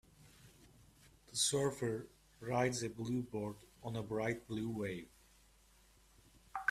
The 1.29 1.35
surfer 1.35 2.07
rides 2.39 2.81
a 2.81 2.89
blue 2.89 3.21
board 3.21 3.57
on 3.83 3.95
a 3.95 4.01
bright 4.01 4.47
blue 4.47 4.71
wave. 4.71 5.07